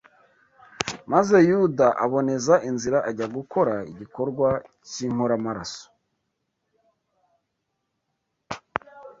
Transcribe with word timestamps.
maze 1.11 1.35
Yuda 1.49 1.87
aboneza 2.05 2.55
inzira 2.69 2.97
ajya 3.09 3.27
gukora 3.35 3.73
igikorwa 3.91 4.49
cy’inkoramaraso 4.89 5.85